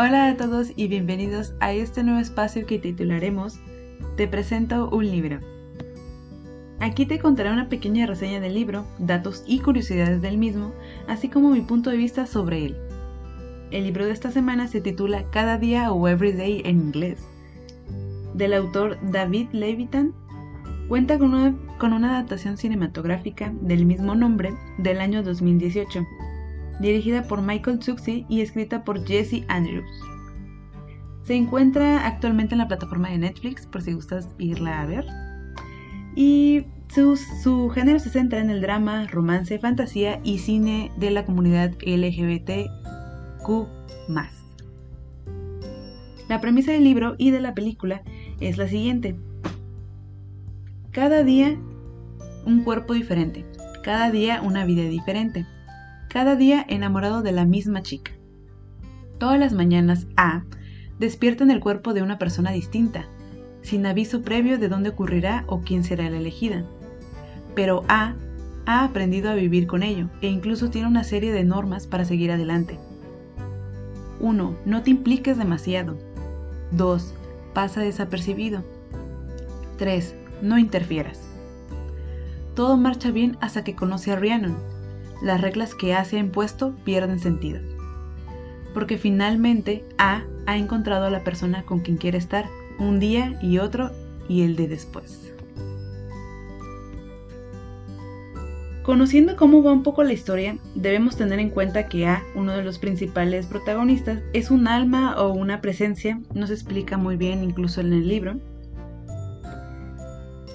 [0.00, 3.58] Hola a todos y bienvenidos a este nuevo espacio que titularemos
[4.16, 5.40] Te presento un libro.
[6.78, 10.72] Aquí te contaré una pequeña reseña del libro, datos y curiosidades del mismo,
[11.08, 12.76] así como mi punto de vista sobre él.
[13.72, 17.18] El libro de esta semana se titula Cada día o Every Day en inglés,
[18.34, 20.14] del autor David Levitan.
[20.86, 26.06] Cuenta con una, con una adaptación cinematográfica del mismo nombre del año 2018
[26.80, 29.90] dirigida por Michael Zuxi y escrita por Jesse Andrews.
[31.24, 35.04] Se encuentra actualmente en la plataforma de Netflix, por si gustas irla a ver.
[36.16, 41.72] Y su, género se centra en el drama, romance, fantasía y cine de la comunidad
[41.82, 42.68] LGBTQ.
[46.28, 48.02] La premisa del libro y de la película
[48.40, 49.16] es la siguiente.
[50.92, 51.58] Cada día
[52.46, 53.44] un cuerpo diferente,
[53.84, 55.46] cada día una vida diferente
[56.18, 58.10] cada día enamorado de la misma chica.
[59.18, 60.42] Todas las mañanas A
[60.98, 63.06] despierta en el cuerpo de una persona distinta,
[63.62, 66.64] sin aviso previo de dónde ocurrirá o quién será la elegida.
[67.54, 68.16] Pero A
[68.66, 72.32] ha aprendido a vivir con ello e incluso tiene una serie de normas para seguir
[72.32, 72.80] adelante.
[74.18, 74.56] 1.
[74.64, 75.96] No te impliques demasiado.
[76.72, 77.14] 2.
[77.54, 78.64] Pasa desapercibido.
[79.76, 80.16] 3.
[80.42, 81.20] No interfieras.
[82.56, 84.56] Todo marcha bien hasta que conoce a Rhiannon,
[85.22, 87.60] las reglas que A se ha impuesto pierden sentido.
[88.74, 92.46] Porque finalmente A ha encontrado a la persona con quien quiere estar
[92.78, 93.90] un día y otro
[94.28, 95.32] y el de después.
[98.88, 102.64] Conociendo cómo va un poco la historia, debemos tener en cuenta que A, uno de
[102.64, 107.82] los principales protagonistas, es un alma o una presencia, no se explica muy bien incluso
[107.82, 108.36] en el libro,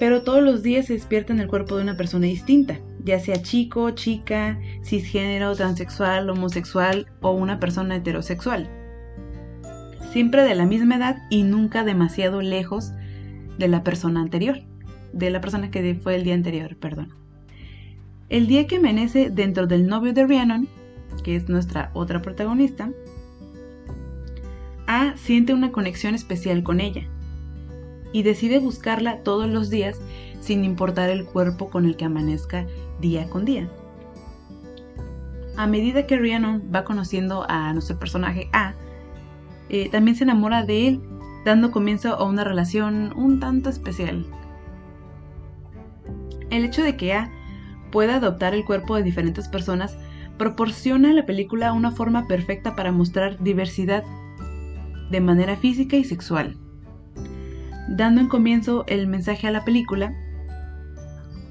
[0.00, 3.42] pero todos los días se despierta en el cuerpo de una persona distinta, ya sea
[3.42, 8.68] chico, chica, cisgénero, transexual, homosexual o una persona heterosexual.
[10.10, 12.92] Siempre de la misma edad y nunca demasiado lejos
[13.58, 14.62] de la persona anterior,
[15.12, 17.14] de la persona que fue el día anterior, perdón.
[18.30, 20.66] El día que amanece dentro del novio de Rhiannon,
[21.22, 22.90] que es nuestra otra protagonista,
[24.86, 27.08] A siente una conexión especial con ella
[28.14, 30.00] y decide buscarla todos los días
[30.40, 32.64] sin importar el cuerpo con el que amanezca
[33.00, 33.68] día con día.
[35.56, 38.74] A medida que Rhiannon va conociendo a nuestro personaje A,
[39.68, 41.02] eh, también se enamora de él,
[41.44, 44.24] dando comienzo a una relación un tanto especial.
[46.50, 47.32] El hecho de que A
[47.90, 49.98] pueda adoptar el cuerpo de diferentes personas
[50.38, 54.04] proporciona a la película una forma perfecta para mostrar diversidad
[55.10, 56.56] de manera física y sexual,
[57.88, 60.14] dando en comienzo el mensaje a la película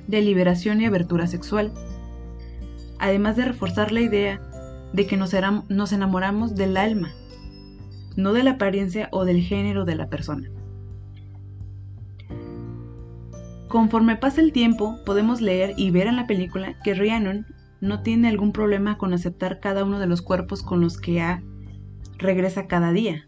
[0.07, 1.71] de liberación y abertura sexual,
[2.99, 4.41] además de reforzar la idea
[4.93, 7.11] de que nos, enamoramos del alma,
[8.15, 10.49] no de la apariencia o del género de la persona.
[13.67, 17.47] Conforme pasa el tiempo, podemos leer y ver en la película que Rhiannon
[17.81, 21.41] no tiene algún problema con aceptar cada uno de los cuerpos con los que
[22.19, 23.27] regresa cada día.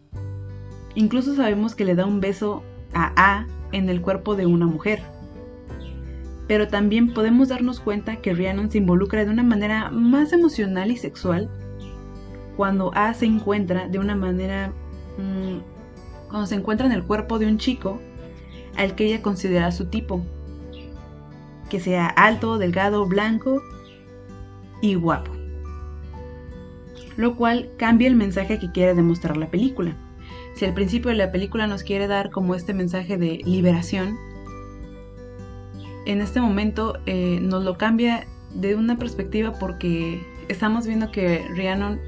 [0.94, 2.62] Incluso sabemos que le da un beso
[2.96, 5.00] a A en el cuerpo de una mujer
[6.46, 10.96] pero también podemos darnos cuenta que Rhiannon se involucra de una manera más emocional y
[10.96, 11.48] sexual
[12.56, 14.72] cuando A se encuentra de una manera...
[15.18, 15.58] Mm,
[16.28, 18.00] cuando se encuentra en el cuerpo de un chico
[18.76, 20.22] al que ella considera su tipo,
[21.70, 23.62] que sea alto, delgado, blanco
[24.82, 25.32] y guapo.
[27.16, 29.96] Lo cual cambia el mensaje que quiere demostrar la película.
[30.56, 34.16] Si al principio de la película nos quiere dar como este mensaje de liberación,
[36.06, 40.18] en este momento eh, nos lo cambia de una perspectiva porque
[40.48, 42.00] estamos viendo que Rhiannon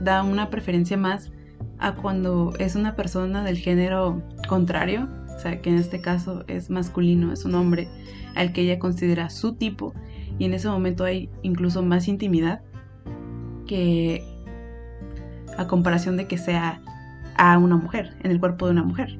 [0.00, 1.30] da una preferencia más
[1.78, 5.06] a cuando es una persona del género contrario,
[5.36, 7.86] o sea, que en este caso es masculino, es un hombre
[8.34, 9.92] al que ella considera su tipo,
[10.38, 12.62] y en ese momento hay incluso más intimidad
[13.66, 14.24] que
[15.58, 16.80] a comparación de que sea
[17.40, 19.18] a una mujer, en el cuerpo de una mujer.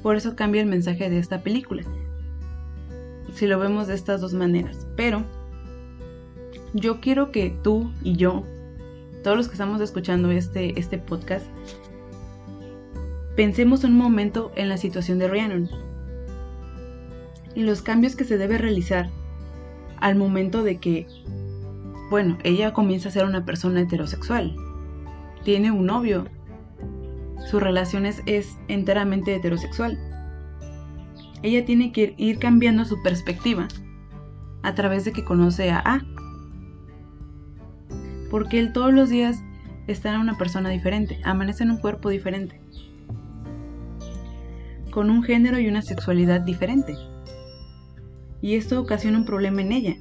[0.00, 1.82] Por eso cambia el mensaje de esta película.
[3.34, 4.86] Si lo vemos de estas dos maneras.
[4.96, 5.24] Pero
[6.72, 8.44] yo quiero que tú y yo,
[9.24, 11.46] todos los que estamos escuchando este, este podcast,
[13.34, 15.68] pensemos un momento en la situación de Rhiannon
[17.56, 19.10] y los cambios que se debe realizar
[19.98, 21.08] al momento de que,
[22.10, 24.56] bueno, ella comienza a ser una persona heterosexual,
[25.44, 26.26] tiene un novio,
[27.48, 28.22] su relación es,
[28.68, 29.98] enteramente heterosexual.
[31.42, 33.68] Ella tiene que ir cambiando su perspectiva
[34.62, 36.02] a través de que conoce a A.
[38.30, 39.42] porque él todos los días
[39.86, 42.60] está en una persona diferente, amanece en un cuerpo diferente,
[44.90, 46.94] con un género y una sexualidad diferente.
[48.42, 49.96] Y esto ocasiona un problema en ella.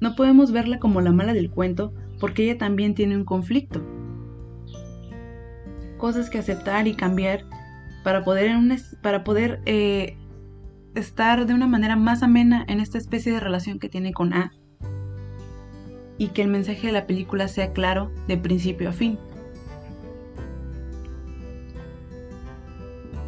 [0.00, 3.82] No podemos verla como la mala del cuento porque ella también tiene un conflicto.
[5.98, 7.44] Cosas que aceptar y cambiar
[8.04, 8.54] para poder,
[9.02, 10.16] para poder eh,
[10.94, 14.52] estar de una manera más amena en esta especie de relación que tiene con A
[16.18, 19.18] y que el mensaje de la película sea claro de principio a fin.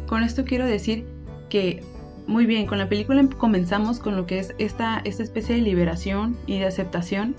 [0.07, 1.05] Con esto quiero decir
[1.49, 1.83] que,
[2.27, 6.37] muy bien, con la película comenzamos con lo que es esta, esta especie de liberación
[6.45, 7.35] y de aceptación.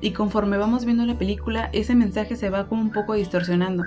[0.00, 3.84] Y conforme vamos viendo la película, ese mensaje se va como un poco distorsionando.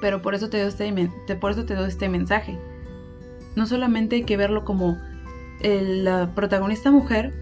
[0.00, 2.58] Pero por eso te doy este, por eso te doy este mensaje.
[3.54, 4.98] No solamente hay que verlo como
[5.62, 7.32] la protagonista mujer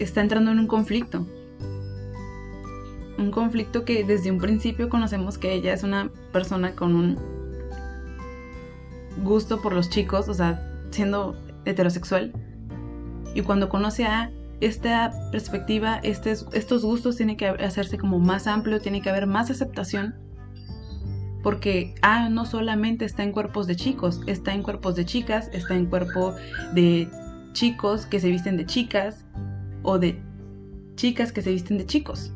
[0.00, 1.24] está entrando en un conflicto.
[3.18, 7.35] Un conflicto que desde un principio conocemos que ella es una persona con un
[9.22, 12.32] gusto por los chicos, o sea, siendo heterosexual.
[13.34, 14.30] Y cuando conoce a
[14.60, 19.50] esta perspectiva, este, estos gustos tienen que hacerse como más amplio, tiene que haber más
[19.50, 20.14] aceptación.
[21.42, 25.76] Porque A no solamente está en cuerpos de chicos, está en cuerpos de chicas, está
[25.76, 26.34] en cuerpo
[26.72, 27.08] de
[27.52, 29.24] chicos que se visten de chicas,
[29.86, 30.20] o de
[30.96, 32.32] chicas que se visten de chicos.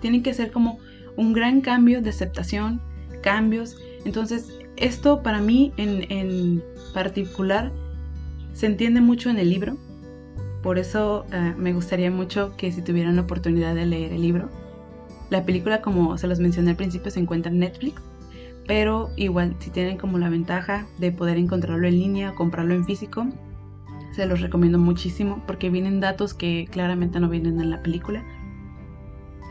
[0.00, 0.78] Tiene que ser como
[1.16, 2.80] un gran cambio de aceptación,
[3.22, 3.78] cambios.
[4.04, 7.72] Entonces, esto para mí en, particular
[8.52, 9.78] se entiende mucho en el libro.
[10.62, 14.50] Por eso eh, me gustaría mucho que si tuvieran la oportunidad de leer el libro.
[15.30, 18.02] La película, como se los mencioné al principio, se encuentra en Netflix.
[18.66, 22.84] Pero igual, si tienen como la ventaja de poder encontrarlo en línea o comprarlo en
[22.84, 23.26] físico,
[24.12, 28.22] se los recomiendo muchísimo porque vienen datos que claramente no vienen en la película.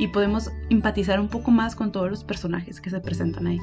[0.01, 3.59] Y podemos empatizar un poco más con todos los personajes que se presentan ahí.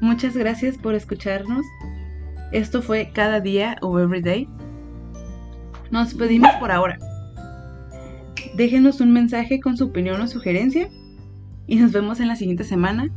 [0.00, 1.66] Muchas gracias por escucharnos.
[2.52, 4.48] Esto fue Cada día o Everyday.
[5.90, 6.96] Nos pedimos por ahora.
[8.54, 10.88] Déjenos un mensaje con su opinión o sugerencia
[11.66, 13.10] y nos vemos en la siguiente semana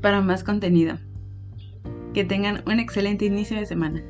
[0.00, 0.96] para más contenido.
[2.14, 4.00] Que tengan un excelente inicio de semana.